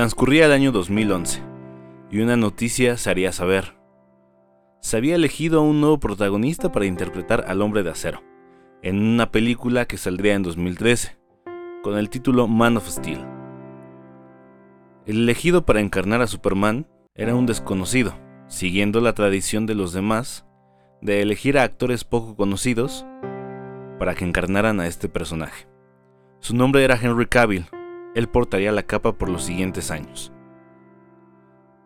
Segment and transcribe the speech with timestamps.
[0.00, 1.42] Transcurría el año 2011
[2.10, 3.76] y una noticia se haría saber.
[4.80, 8.22] Se había elegido a un nuevo protagonista para interpretar al hombre de acero,
[8.80, 11.18] en una película que saldría en 2013,
[11.82, 13.22] con el título Man of Steel.
[15.04, 18.14] El elegido para encarnar a Superman era un desconocido,
[18.46, 20.46] siguiendo la tradición de los demás
[21.02, 23.04] de elegir a actores poco conocidos
[23.98, 25.68] para que encarnaran a este personaje.
[26.38, 27.66] Su nombre era Henry Cavill,
[28.14, 30.32] él portaría la capa por los siguientes años.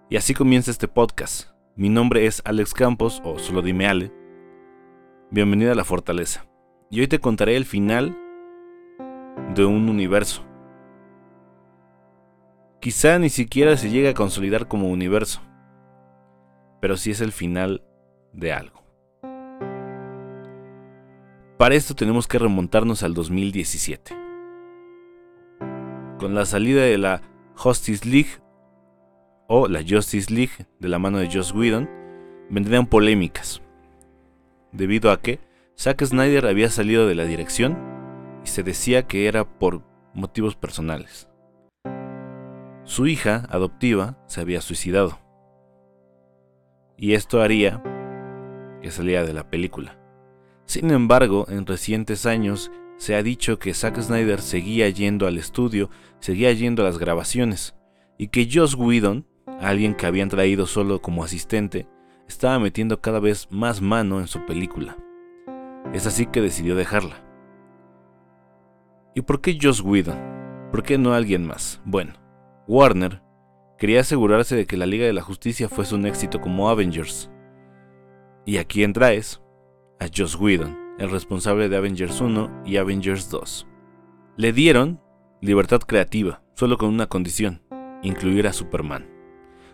[0.09, 1.51] Y así comienza este podcast.
[1.77, 4.13] Mi nombre es Alex Campos, o solo dime Ale.
[5.31, 6.47] Bienvenido a la fortaleza.
[6.91, 8.17] Y hoy te contaré el final
[9.55, 10.45] de un universo.
[12.81, 15.41] Quizá ni siquiera se llegue a consolidar como universo,
[16.81, 17.83] pero sí es el final
[18.33, 18.85] de algo.
[21.59, 24.24] Para esto tenemos que remontarnos al 2017.
[26.25, 27.21] Con la salida de la
[27.55, 28.41] Justice League
[29.47, 31.87] o la Justice League de la mano de Joss Whedon,
[32.49, 33.61] vendrían polémicas,
[34.73, 35.39] debido a que
[35.79, 37.77] Zack Snyder había salido de la dirección
[38.43, 39.83] y se decía que era por
[40.15, 41.29] motivos personales.
[42.85, 45.19] Su hija adoptiva se había suicidado.
[46.97, 47.83] Y esto haría
[48.81, 49.99] que saliera de la película.
[50.65, 52.71] Sin embargo, en recientes años
[53.05, 57.77] se ha dicho que Zack Snyder seguía yendo al estudio, seguía yendo a las grabaciones,
[58.17, 59.27] y que Joss Whedon,
[59.61, 61.87] alguien que habían traído solo como asistente,
[62.27, 64.97] estaba metiendo cada vez más mano en su película.
[65.93, 67.23] Es así que decidió dejarla.
[69.15, 70.71] ¿Y por qué Joss Whedon?
[70.71, 71.83] ¿Por qué no alguien más?
[71.85, 72.15] Bueno,
[72.67, 73.21] Warner
[73.77, 77.31] quería asegurarse de que la Liga de la Justicia fuese un éxito como Avengers.
[78.47, 79.43] Y aquí entra es
[80.01, 83.67] a Joss Whedon, el responsable de Avengers 1 y Avengers 2.
[84.37, 85.01] Le dieron
[85.41, 87.63] libertad creativa, solo con una condición,
[88.03, 89.09] incluir a Superman.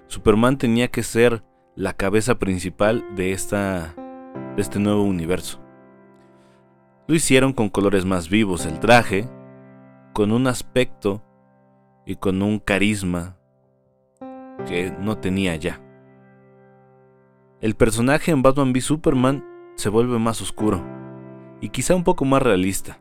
[0.07, 1.45] Superman tenía que ser
[1.77, 3.95] la cabeza principal de, esta,
[4.57, 5.61] de este nuevo universo.
[7.07, 9.29] Lo hicieron con colores más vivos el traje,
[10.13, 11.23] con un aspecto
[12.07, 13.37] y con un carisma
[14.67, 15.81] que no tenía ya.
[17.61, 19.45] El personaje en Batman v Superman
[19.77, 21.00] se vuelve más oscuro
[21.61, 22.99] y quizá un poco más realista.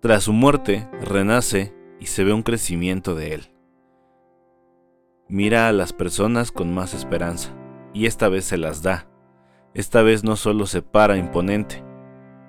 [0.00, 3.50] Tras su muerte, renace y se ve un crecimiento de él.
[5.28, 7.54] Mira a las personas con más esperanza,
[7.94, 9.06] y esta vez se las da.
[9.72, 11.82] Esta vez no solo se para imponente,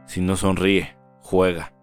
[0.06, 1.74] sino sonríe, juega.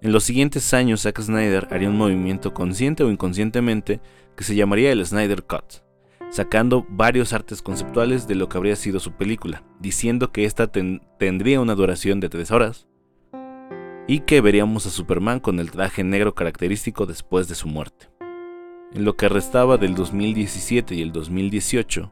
[0.00, 4.00] En los siguientes años, Zack Snyder haría un movimiento consciente o inconscientemente
[4.36, 5.87] que se llamaría el Snyder Cut
[6.30, 11.60] sacando varios artes conceptuales de lo que habría sido su película, diciendo que esta tendría
[11.60, 12.86] una duración de 3 horas
[14.06, 18.08] y que veríamos a Superman con el traje negro característico después de su muerte.
[18.92, 22.10] En lo que restaba del 2017 y el 2018,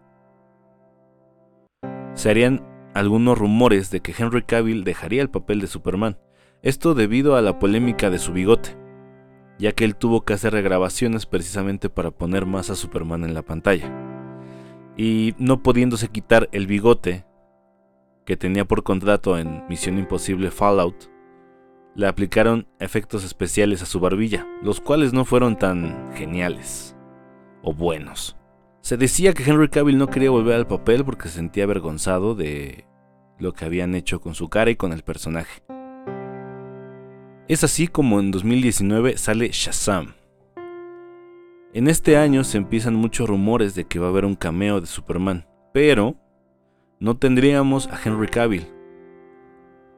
[2.15, 6.19] se harían algunos rumores de que Henry Cavill dejaría el papel de Superman,
[6.62, 8.76] esto debido a la polémica de su bigote,
[9.59, 13.43] ya que él tuvo que hacer regrabaciones precisamente para poner más a Superman en la
[13.43, 13.91] pantalla
[14.97, 17.25] y no pudiéndose quitar el bigote
[18.25, 21.11] que tenía por contrato en Misión Imposible Fallout,
[21.94, 26.97] le aplicaron efectos especiales a su barbilla, los cuales no fueron tan geniales
[27.62, 28.37] o buenos.
[28.81, 32.87] Se decía que Henry Cavill no quería volver al papel porque se sentía avergonzado de
[33.38, 35.62] lo que habían hecho con su cara y con el personaje.
[37.49, 40.15] Es así como en 2019 sale Shazam,
[41.77, 44.87] en este año se empiezan muchos rumores de que va a haber un cameo de
[44.87, 46.17] Superman, pero
[47.01, 48.67] no tendríamos a Henry Cavill.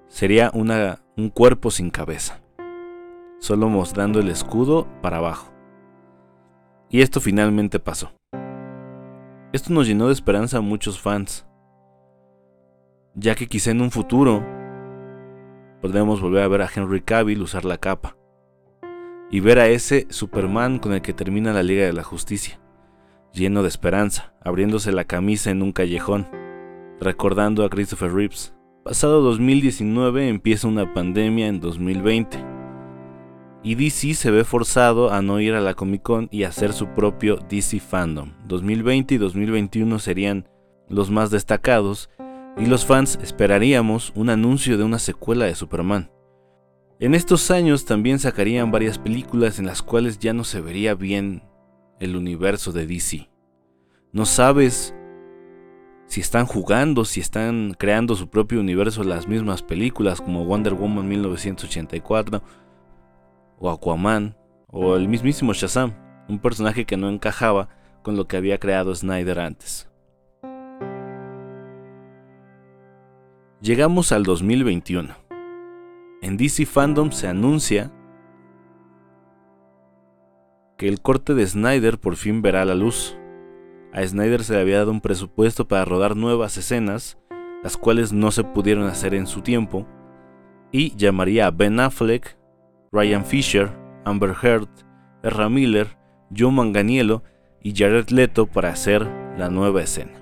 [0.09, 2.41] Sería una, un cuerpo sin cabeza,
[3.39, 5.53] solo mostrando el escudo para abajo.
[6.91, 8.11] Y esto finalmente pasó.
[9.53, 11.47] Esto nos llenó de esperanza a muchos fans,
[13.15, 14.45] ya que quizá en un futuro
[15.81, 18.17] podremos volver a ver a Henry Cavill usar la capa
[19.31, 22.61] y ver a ese Superman con el que termina la Liga de la Justicia,
[23.33, 26.27] lleno de esperanza, abriéndose la camisa en un callejón,
[27.01, 28.55] recordando a Christopher Reeves.
[28.85, 32.39] Pasado 2019 empieza una pandemia en 2020
[33.63, 36.89] y DC se ve forzado a no ir a la Comic Con y hacer su
[36.89, 38.33] propio DC Fandom.
[38.47, 40.49] 2020 y 2021 serían
[40.89, 42.09] los más destacados
[42.59, 46.11] y los fans esperaríamos un anuncio de una secuela de Superman.
[46.99, 51.45] En estos años también sacarían varias películas en las cuales ya no se vería bien
[52.01, 53.31] el universo de DC.
[54.13, 54.95] No sabes
[56.07, 61.07] si están jugando, si están creando su propio universo las mismas películas como Wonder Woman
[61.07, 62.43] 1984
[63.61, 65.95] o Aquaman o el mismísimo Shazam,
[66.29, 67.69] un personaje que no encajaba
[68.03, 69.89] con lo que había creado Snyder antes.
[73.61, 75.09] Llegamos al 2021.
[76.23, 77.91] En DC Fandom se anuncia
[80.77, 83.19] que el corte de Snyder por fin verá la luz.
[83.93, 87.19] A Snyder se le había dado un presupuesto para rodar nuevas escenas,
[87.65, 89.89] las cuales no se pudieron hacer en su tiempo,
[90.71, 92.39] y llamaría a Ben Affleck,
[92.93, 94.69] Ryan Fisher, Amber Heard,
[95.25, 95.99] Erra Miller,
[96.37, 97.25] Joe Manganiello
[97.61, 99.05] y Jared Leto para hacer
[99.37, 100.18] la nueva escena.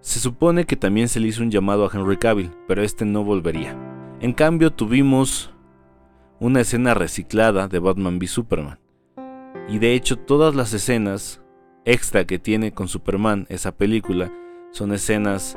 [0.00, 3.24] Se supone que también se le hizo un llamado a Henry Cavill, pero este no
[3.24, 3.76] volvería.
[4.20, 5.52] En cambio tuvimos
[6.40, 8.78] una escena reciclada de Batman v Superman.
[9.68, 11.42] Y de hecho todas las escenas
[11.84, 14.32] extra que tiene con Superman esa película
[14.70, 15.56] son escenas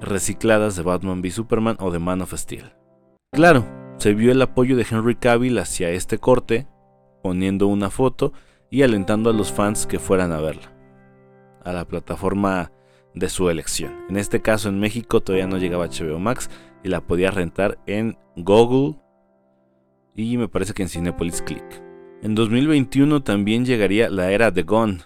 [0.00, 2.72] recicladas de Batman v Superman o de Man of Steel.
[3.32, 3.64] Claro,
[3.98, 6.66] se vio el apoyo de Henry Cavill hacia este corte,
[7.22, 8.32] poniendo una foto
[8.70, 10.72] y alentando a los fans que fueran a verla,
[11.64, 12.72] a la plataforma
[13.14, 13.92] de su elección.
[14.08, 16.50] En este caso en México todavía no llegaba HBO Max
[16.82, 18.96] y la podía rentar en Google
[20.14, 21.82] y me parece que en Cinepolis Click.
[22.22, 25.02] En 2021 también llegaría la era de Gunn,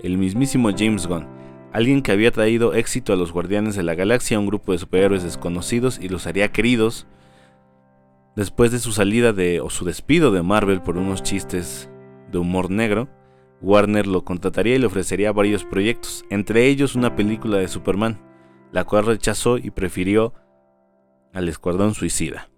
[0.00, 1.28] el mismísimo James Gunn,
[1.72, 5.22] alguien que había traído éxito a los Guardianes de la Galaxia, un grupo de superhéroes
[5.22, 7.06] desconocidos y los haría queridos
[8.36, 11.88] después de su salida de o su despido de Marvel por unos chistes
[12.30, 13.08] de humor negro.
[13.62, 18.20] Warner lo contrataría y le ofrecería varios proyectos, entre ellos una película de Superman,
[18.72, 20.34] la cual rechazó y prefirió
[21.32, 22.48] al Escuadrón Suicida.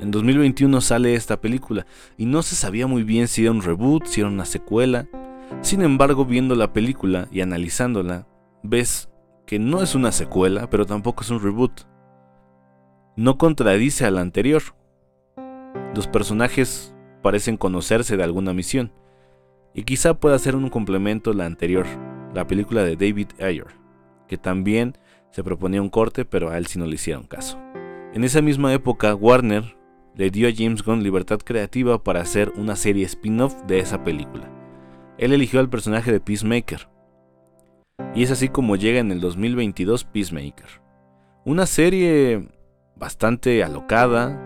[0.00, 1.86] En 2021 sale esta película
[2.16, 5.06] y no se sabía muy bien si era un reboot, si era una secuela.
[5.60, 8.26] Sin embargo, viendo la película y analizándola,
[8.62, 9.10] ves
[9.46, 11.82] que no es una secuela, pero tampoco es un reboot.
[13.16, 14.62] No contradice a la anterior.
[15.94, 18.92] Los personajes parecen conocerse de alguna misión
[19.76, 21.86] y quizá pueda ser un complemento la anterior,
[22.34, 23.66] la película de David Ayer,
[24.26, 24.96] que también
[25.30, 27.60] se proponía un corte, pero a él sí no le hicieron caso.
[28.14, 29.76] En esa misma época, Warner
[30.14, 34.50] le dio a James Gunn libertad creativa para hacer una serie spin-off de esa película.
[35.18, 36.88] Él eligió al personaje de Peacemaker.
[38.14, 40.80] Y es así como llega en el 2022 Peacemaker.
[41.44, 42.48] Una serie
[42.96, 44.40] bastante alocada,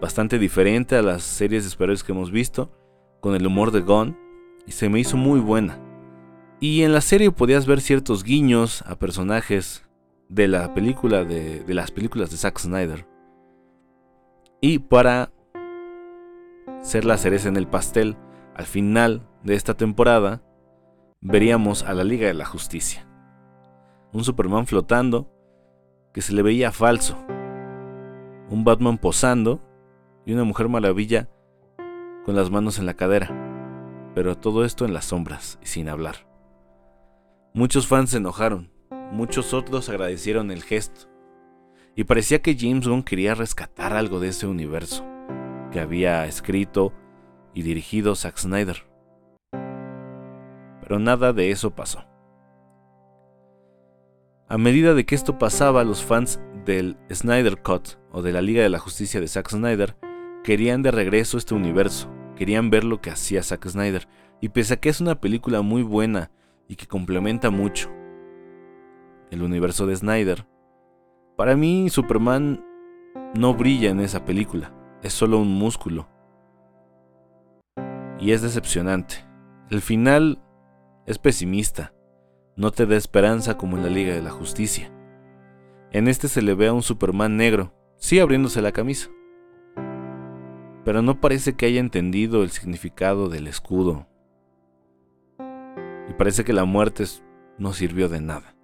[0.00, 2.72] bastante diferente a las series de superhéroes que hemos visto,
[3.20, 4.16] con el humor de Gunn,
[4.70, 5.78] se me hizo muy buena.
[6.60, 9.84] Y en la serie podías ver ciertos guiños a personajes
[10.28, 13.06] de la película de, las películas de Zack Snyder.
[14.60, 15.32] Y para
[16.80, 18.16] ser la cereza en el pastel,
[18.54, 20.42] al final de esta temporada,
[21.20, 23.08] veríamos a la Liga de la Justicia.
[24.12, 25.28] Un Superman flotando
[26.14, 27.18] que se le veía falso.
[28.48, 29.60] Un Batman posando
[30.24, 31.28] y una Mujer Maravilla
[32.24, 33.51] con las manos en la cadera
[34.14, 36.26] pero todo esto en las sombras y sin hablar.
[37.54, 38.70] Muchos fans se enojaron,
[39.12, 41.08] muchos otros agradecieron el gesto,
[41.94, 45.04] y parecía que James Gunn quería rescatar algo de ese universo
[45.70, 46.92] que había escrito
[47.54, 48.84] y dirigido Zack Snyder.
[50.80, 52.04] Pero nada de eso pasó.
[54.48, 58.62] A medida de que esto pasaba, los fans del Snyder Cut o de la Liga
[58.62, 59.96] de la Justicia de Zack Snyder
[60.44, 62.10] querían de regreso este universo,
[62.42, 64.08] querían ver lo que hacía Zack Snyder.
[64.40, 66.32] Y pese a que es una película muy buena
[66.66, 67.88] y que complementa mucho
[69.30, 70.44] el universo de Snyder,
[71.36, 72.64] para mí Superman
[73.36, 76.08] no brilla en esa película, es solo un músculo.
[78.18, 79.24] Y es decepcionante.
[79.70, 80.42] El final
[81.06, 81.94] es pesimista,
[82.56, 84.92] no te da esperanza como en la Liga de la Justicia.
[85.92, 89.10] En este se le ve a un Superman negro, sí abriéndose la camisa,
[90.84, 94.08] pero no parece que haya entendido el significado del escudo.
[96.08, 97.04] Y parece que la muerte
[97.58, 98.56] no sirvió de nada.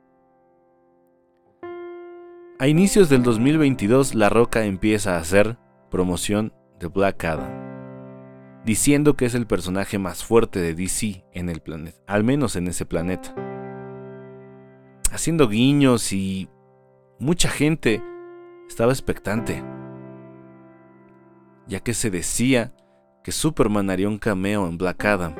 [2.58, 5.56] A inicios del 2022, La Roca empieza a hacer
[5.90, 7.52] promoción de Black Adam,
[8.64, 12.66] diciendo que es el personaje más fuerte de DC en el planeta, al menos en
[12.66, 13.32] ese planeta.
[15.12, 16.48] Haciendo guiños y
[17.20, 18.02] mucha gente
[18.68, 19.62] estaba expectante
[21.68, 22.72] ya que se decía
[23.22, 25.34] que Superman haría un cameo en Black Adam.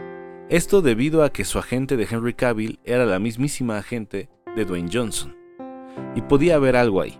[0.51, 4.91] Esto debido a que su agente de Henry Cavill era la mismísima agente de Dwayne
[4.93, 5.35] Johnson.
[6.15, 7.19] Y podía haber algo ahí.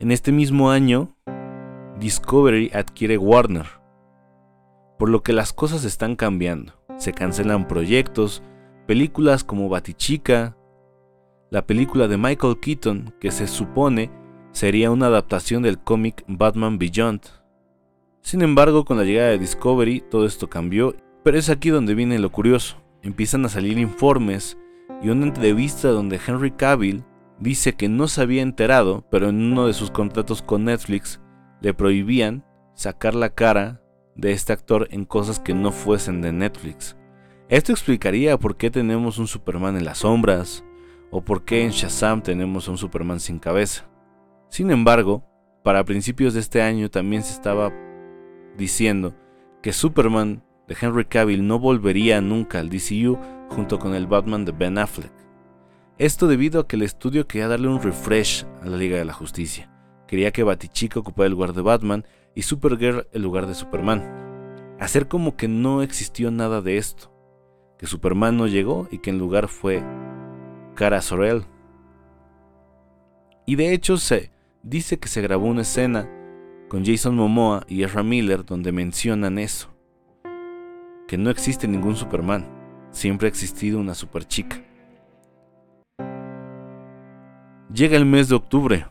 [0.00, 1.16] En este mismo año,
[1.98, 3.66] Discovery adquiere Warner,
[4.98, 6.72] por lo que las cosas están cambiando.
[6.98, 8.42] Se cancelan proyectos,
[8.86, 10.56] películas como Batichica,
[11.50, 14.10] la película de Michael Keaton que se supone
[14.54, 17.20] sería una adaptación del cómic Batman Beyond.
[18.22, 20.94] Sin embargo, con la llegada de Discovery, todo esto cambió,
[21.24, 22.76] pero es aquí donde viene lo curioso.
[23.02, 24.56] Empiezan a salir informes
[25.02, 27.04] y una entrevista donde Henry Cavill
[27.40, 31.20] dice que no se había enterado, pero en uno de sus contratos con Netflix
[31.60, 32.44] le prohibían
[32.74, 33.82] sacar la cara
[34.14, 36.96] de este actor en cosas que no fuesen de Netflix.
[37.48, 40.64] Esto explicaría por qué tenemos un Superman en las sombras,
[41.10, 43.88] o por qué en Shazam tenemos un Superman sin cabeza.
[44.54, 45.24] Sin embargo,
[45.64, 47.72] para principios de este año también se estaba
[48.56, 49.12] diciendo
[49.64, 53.18] que Superman de Henry Cavill no volvería nunca al DCU
[53.50, 55.10] junto con el Batman de Ben Affleck.
[55.98, 59.12] Esto debido a que el estudio quería darle un refresh a la Liga de la
[59.12, 59.72] Justicia.
[60.06, 62.06] Quería que Batichica ocupara el lugar de Batman
[62.36, 64.76] y Supergirl el lugar de Superman.
[64.78, 67.12] Hacer como que no existió nada de esto.
[67.76, 69.82] Que Superman no llegó y que en lugar fue
[70.76, 71.44] Cara Sorel.
[73.46, 74.33] Y de hecho se
[74.64, 76.10] dice que se grabó una escena
[76.68, 79.68] con Jason Momoa y Ezra Miller donde mencionan eso.
[81.06, 82.48] Que no existe ningún Superman,
[82.90, 84.56] siempre ha existido una superchica.
[87.72, 88.86] Llega el mes de octubre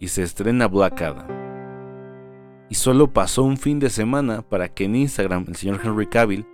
[0.00, 1.28] y se estrena Black Adam.
[2.68, 6.46] Y solo pasó un fin de semana para que en Instagram el señor Henry Cavill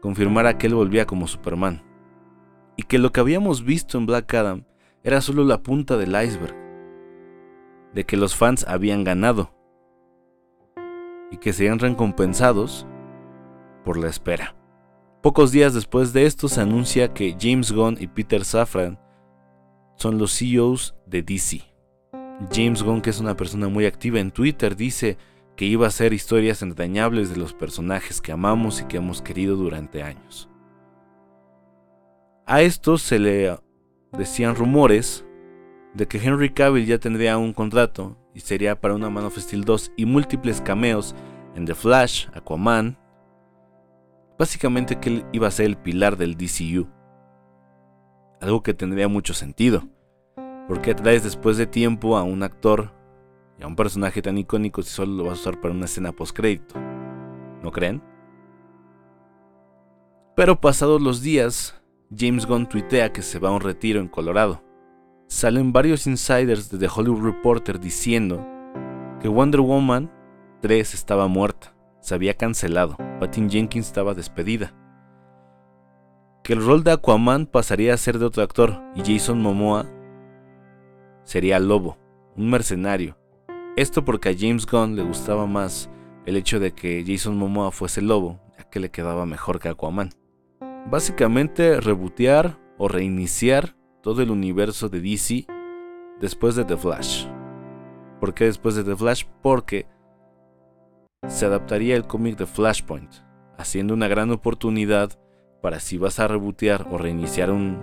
[0.00, 1.82] confirmara que él volvía como Superman.
[2.76, 4.64] Y que lo que habíamos visto en Black Adam
[5.02, 6.61] era solo la punta del iceberg.
[7.94, 9.54] De que los fans habían ganado.
[11.30, 12.86] Y que serían recompensados
[13.84, 14.54] por la espera.
[15.22, 18.98] Pocos días después de esto se anuncia que James Gunn y Peter Safran
[19.96, 21.62] son los CEOs de DC.
[22.52, 25.16] James Gunn, que es una persona muy activa en Twitter, dice
[25.56, 29.54] que iba a hacer historias entrañables de los personajes que amamos y que hemos querido
[29.56, 30.48] durante años.
[32.46, 33.56] A esto se le
[34.12, 35.24] decían rumores
[35.94, 39.64] de que Henry Cavill ya tendría un contrato y sería para una Man of Steel
[39.64, 41.14] 2 y múltiples cameos
[41.54, 42.98] en The Flash, Aquaman.
[44.38, 46.88] Básicamente que él iba a ser el pilar del DCU.
[48.40, 49.86] Algo que tendría mucho sentido.
[50.66, 52.92] Porque traes después de tiempo a un actor
[53.58, 56.12] y a un personaje tan icónico si solo lo vas a usar para una escena
[56.12, 56.74] post-crédito?
[57.62, 58.02] ¿No creen?
[60.34, 61.80] Pero pasados los días,
[62.16, 64.62] James Gunn tuitea que se va a un retiro en Colorado.
[65.32, 68.46] Salen varios insiders de The Hollywood Reporter diciendo
[69.18, 70.12] que Wonder Woman
[70.60, 74.74] 3 estaba muerta, se había cancelado, Patty Jenkins estaba despedida,
[76.44, 79.86] que el rol de Aquaman pasaría a ser de otro actor y Jason Momoa
[81.24, 81.96] sería Lobo,
[82.36, 83.16] un mercenario.
[83.74, 85.88] Esto porque a James Gunn le gustaba más
[86.26, 90.10] el hecho de que Jason Momoa fuese Lobo, ya que le quedaba mejor que Aquaman.
[90.90, 95.46] Básicamente rebotear o reiniciar todo el universo de DC
[96.20, 97.26] después de The Flash.
[98.20, 99.24] ¿Por qué después de The Flash?
[99.42, 99.86] Porque
[101.28, 103.12] se adaptaría el cómic de Flashpoint,
[103.56, 105.18] haciendo una gran oportunidad
[105.60, 107.80] para si vas a rebotear o reiniciar un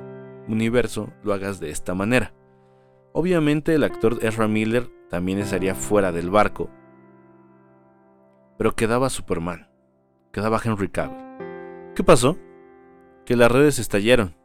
[0.49, 2.33] universo, lo hagas de esta manera.
[3.13, 6.69] Obviamente el actor Ezra Miller también estaría fuera del barco,
[8.57, 9.69] pero quedaba Superman,
[10.33, 11.23] quedaba Henry Cavill.
[11.95, 12.37] ¿Qué pasó?
[13.25, 14.35] Que las redes estallaron.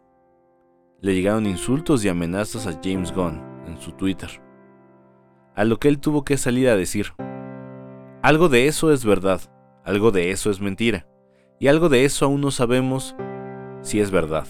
[1.01, 4.31] Le llegaron insultos y amenazas a James Gunn en su Twitter,
[5.55, 7.13] a lo que él tuvo que salir a decir,
[8.23, 9.41] algo de eso es verdad,
[9.85, 11.07] algo de eso es mentira,
[11.61, 13.15] y algo de eso aún no sabemos
[13.83, 14.47] si es verdad.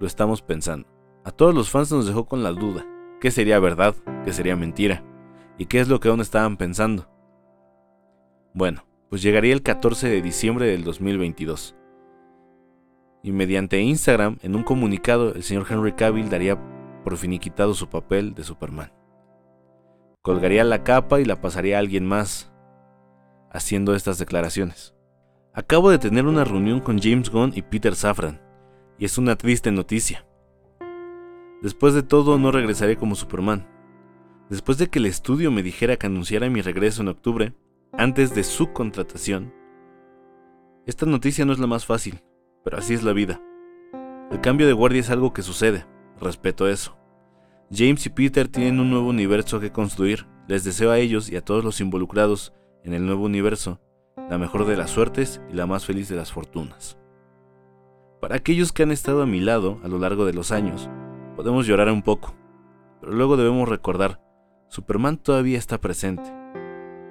[0.00, 0.88] Lo estamos pensando.
[1.24, 2.86] A todos los fans nos dejó con la duda
[3.20, 5.04] qué sería verdad, qué sería mentira,
[5.56, 7.08] y qué es lo que aún estaban pensando.
[8.52, 11.76] Bueno, pues llegaría el 14 de diciembre del 2022.
[13.22, 16.58] Y mediante Instagram, en un comunicado, el señor Henry Cavill daría
[17.04, 18.92] por finiquitado su papel de Superman.
[20.22, 22.52] Colgaría la capa y la pasaría a alguien más,
[23.50, 24.94] haciendo estas declaraciones.
[25.52, 28.40] Acabo de tener una reunión con James Gunn y Peter Safran,
[28.98, 30.26] y es una triste noticia.
[31.60, 33.68] Después de todo, no regresaré como Superman.
[34.48, 37.54] Después de que el estudio me dijera que anunciara mi regreso en octubre,
[37.92, 39.52] antes de su contratación,
[40.86, 42.22] esta noticia no es la más fácil,
[42.64, 43.40] pero así es la vida.
[44.30, 45.86] El cambio de guardia es algo que sucede,
[46.20, 46.96] respeto eso.
[47.70, 51.44] James y Peter tienen un nuevo universo que construir, les deseo a ellos y a
[51.44, 52.52] todos los involucrados
[52.84, 53.80] en el nuevo universo
[54.28, 56.98] la mejor de las suertes y la más feliz de las fortunas.
[58.20, 60.88] Para aquellos que han estado a mi lado a lo largo de los años,
[61.36, 62.34] Podemos llorar un poco,
[63.00, 64.20] pero luego debemos recordar,
[64.68, 66.30] Superman todavía está presente.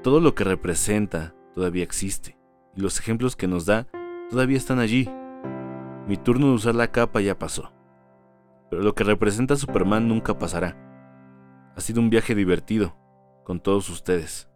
[0.03, 2.37] Todo lo que representa todavía existe,
[2.75, 3.87] y los ejemplos que nos da
[4.29, 5.09] todavía están allí.
[6.07, 7.71] Mi turno de usar la capa ya pasó,
[8.69, 10.77] pero lo que representa Superman nunca pasará.
[11.75, 12.95] Ha sido un viaje divertido
[13.43, 14.47] con todos ustedes.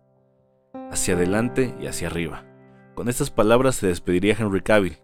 [0.92, 2.46] hacia adelante y hacia arriba.
[2.94, 5.00] Con estas palabras se despediría Henry Cavill.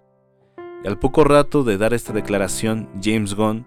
[0.84, 3.66] Y al poco rato de dar esta declaración, James Gunn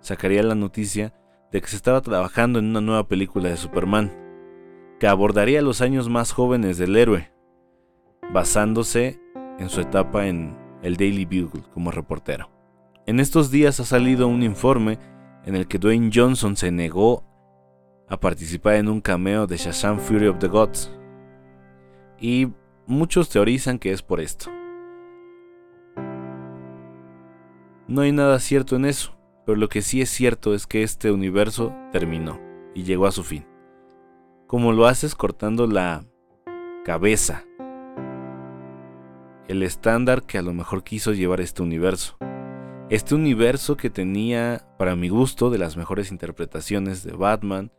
[0.00, 1.14] sacaría la noticia
[1.52, 4.12] de que se estaba trabajando en una nueva película de Superman,
[5.00, 7.32] que abordaría los años más jóvenes del héroe,
[8.32, 9.20] basándose
[9.58, 12.50] en su etapa en el Daily Bugle como reportero.
[13.06, 14.98] En estos días ha salido un informe
[15.44, 17.24] en el que Dwayne Johnson se negó
[18.08, 20.92] a participar en un cameo de Shazam Fury of the Gods.
[22.20, 22.48] Y
[22.86, 24.50] muchos teorizan que es por esto.
[27.88, 31.12] No hay nada cierto en eso, pero lo que sí es cierto es que este
[31.12, 32.40] universo terminó
[32.74, 33.46] y llegó a su fin.
[34.48, 36.04] Como lo haces cortando la
[36.84, 37.44] cabeza,
[39.48, 42.16] el estándar que a lo mejor quiso llevar este universo.
[42.88, 47.72] Este universo que tenía, para mi gusto, de las mejores interpretaciones de Batman,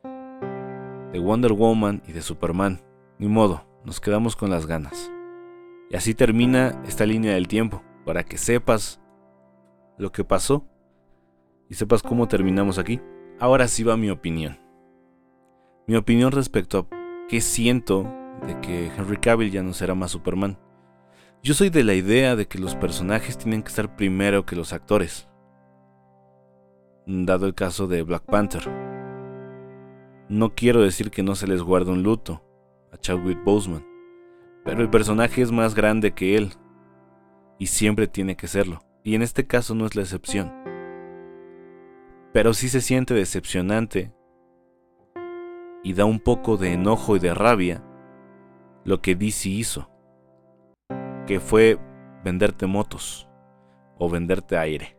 [1.12, 2.82] de Wonder Woman y de Superman.
[3.18, 5.12] Ni modo, nos quedamos con las ganas.
[5.90, 9.02] Y así termina esta línea del tiempo, para que sepas
[9.98, 10.66] lo que pasó
[11.70, 13.00] y sepas cómo terminamos aquí.
[13.40, 14.60] Ahora sí va mi opinión.
[15.88, 18.04] Mi opinión respecto a qué siento
[18.46, 20.58] de que Henry Cavill ya no será más Superman.
[21.44, 24.74] Yo soy de la idea de que los personajes tienen que estar primero que los
[24.74, 25.28] actores.
[27.06, 28.64] Dado el caso de Black Panther.
[30.30, 32.44] No quiero decir que no se les guarde un luto
[32.92, 33.86] a Chadwick Boseman,
[34.66, 36.52] pero el personaje es más grande que él
[37.60, 40.52] y siempre tiene que serlo, y en este caso no es la excepción.
[42.34, 44.12] Pero sí se siente decepcionante
[45.82, 47.84] y da un poco de enojo y de rabia
[48.84, 49.90] lo que DC hizo,
[51.28, 51.78] que fue
[52.24, 53.28] venderte motos
[54.00, 54.98] o venderte aire.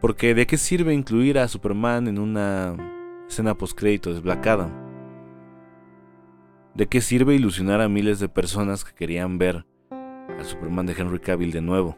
[0.00, 2.76] Porque ¿de qué sirve incluir a Superman en una
[3.28, 4.70] escena postcrédito de Black Adam?
[6.74, 11.20] ¿De qué sirve ilusionar a miles de personas que querían ver al Superman de Henry
[11.20, 11.96] Cavill de nuevo?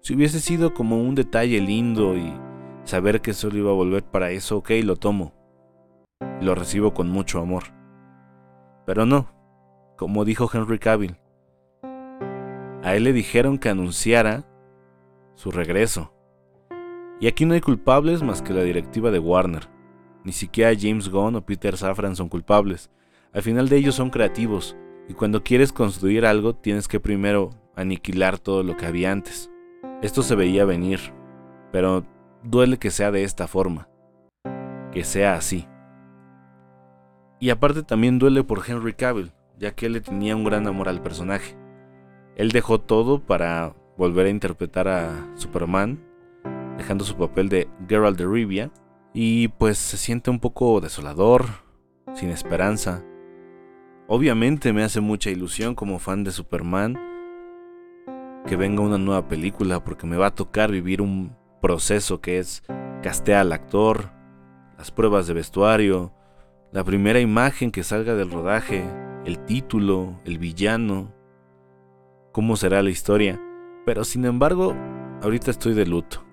[0.00, 2.34] Si hubiese sido como un detalle lindo y
[2.82, 5.32] saber que solo iba a volver para eso, ok, lo tomo.
[6.42, 7.83] Lo recibo con mucho amor.
[8.86, 9.28] Pero no,
[9.96, 11.16] como dijo Henry Cavill.
[12.82, 14.44] A él le dijeron que anunciara
[15.34, 16.12] su regreso.
[17.20, 19.68] Y aquí no hay culpables más que la directiva de Warner.
[20.24, 22.90] Ni siquiera James Gunn o Peter Safran son culpables.
[23.32, 24.76] Al final de ellos son creativos.
[25.08, 29.50] Y cuando quieres construir algo tienes que primero aniquilar todo lo que había antes.
[30.02, 31.00] Esto se veía venir.
[31.72, 32.04] Pero
[32.42, 33.88] duele que sea de esta forma.
[34.92, 35.66] Que sea así.
[37.40, 40.88] Y aparte también duele por Henry Cavill, ya que él le tenía un gran amor
[40.88, 41.56] al personaje.
[42.36, 46.02] Él dejó todo para volver a interpretar a Superman,
[46.76, 48.70] dejando su papel de Geralt de Rivia,
[49.12, 51.46] y pues se siente un poco desolador,
[52.14, 53.04] sin esperanza.
[54.08, 56.98] Obviamente me hace mucha ilusión como fan de Superman
[58.46, 62.62] que venga una nueva película porque me va a tocar vivir un proceso que es
[63.02, 64.10] castear al actor,
[64.76, 66.12] las pruebas de vestuario,
[66.74, 68.84] la primera imagen que salga del rodaje,
[69.24, 71.14] el título, el villano,
[72.32, 73.40] cómo será la historia.
[73.86, 74.74] Pero sin embargo,
[75.22, 76.24] ahorita estoy de luto.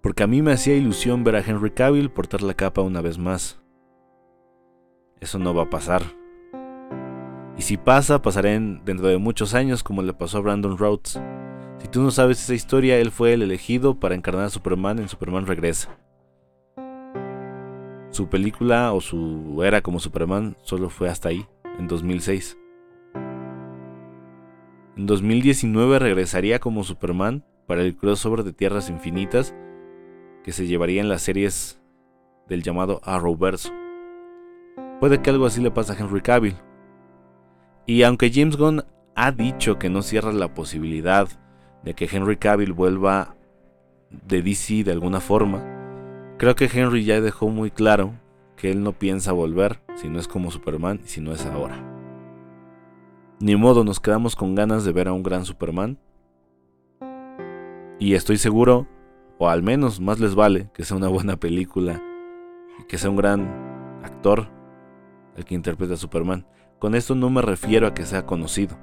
[0.00, 3.18] Porque a mí me hacía ilusión ver a Henry Cavill portar la capa una vez
[3.18, 3.60] más.
[5.20, 6.00] Eso no va a pasar.
[7.58, 11.20] Y si pasa, pasará dentro de muchos años como le pasó a Brandon Rhodes.
[11.76, 15.10] Si tú no sabes esa historia, él fue el elegido para encarnar a Superman en
[15.10, 15.98] Superman Regresa.
[18.16, 21.44] Su película o su era como Superman solo fue hasta ahí,
[21.78, 22.56] en 2006.
[24.96, 29.54] En 2019 regresaría como Superman para el crossover de Tierras Infinitas
[30.44, 31.78] que se llevaría en las series
[32.48, 33.70] del llamado Arrowverso.
[34.98, 36.56] Puede que algo así le pase a Henry Cavill.
[37.84, 38.82] Y aunque James Gunn
[39.14, 41.28] ha dicho que no cierra la posibilidad
[41.84, 43.36] de que Henry Cavill vuelva
[44.10, 45.75] de DC de alguna forma,
[46.38, 48.14] creo que Henry ya dejó muy claro
[48.56, 51.76] que él no piensa volver si no es como Superman y si no es ahora.
[53.38, 55.98] Ni modo, nos quedamos con ganas de ver a un gran Superman.
[57.98, 58.86] Y estoy seguro,
[59.38, 62.02] o al menos más les vale, que sea una buena película
[62.80, 64.48] y que sea un gran actor
[65.36, 66.46] el que interpreta a Superman.
[66.78, 68.78] Con esto no me refiero a que sea conocido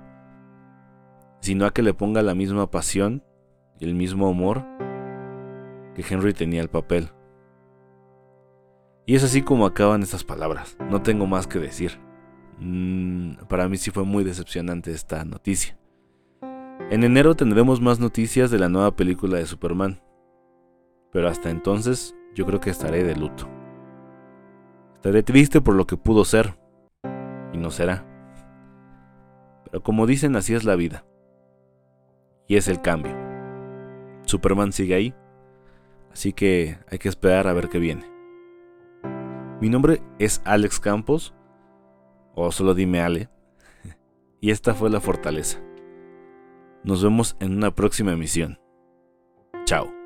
[1.43, 3.21] sino a que le ponga la misma pasión
[3.77, 4.65] y el mismo amor
[5.93, 7.09] que Henry tenía al papel.
[9.05, 11.99] Y es así como acaban estas palabras, no tengo más que decir.
[12.59, 15.77] Mm, para mí sí fue muy decepcionante esta noticia.
[16.89, 20.01] En enero tendremos más noticias de la nueva película de Superman.
[21.11, 23.47] pero hasta entonces yo creo que estaré de luto.
[24.95, 26.55] Estaré triste por lo que pudo ser,
[27.53, 28.03] y no será.
[29.65, 31.05] Pero como dicen, así es la vida.
[32.47, 33.15] Y es el cambio.
[34.25, 35.13] Superman sigue ahí,
[36.11, 38.12] así que hay que esperar a ver qué viene.
[39.63, 41.33] Mi nombre es Alex Campos,
[42.35, 43.29] o solo dime Ale,
[44.41, 45.61] y esta fue La Fortaleza.
[46.83, 48.59] Nos vemos en una próxima emisión.
[49.63, 50.02] Chao.